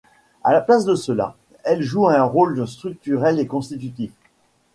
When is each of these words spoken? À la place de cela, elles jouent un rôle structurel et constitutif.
À 0.43 0.51
la 0.51 0.61
place 0.61 0.83
de 0.83 0.95
cela, 0.95 1.35
elles 1.63 1.83
jouent 1.83 2.07
un 2.07 2.23
rôle 2.23 2.67
structurel 2.67 3.39
et 3.39 3.45
constitutif. 3.45 4.11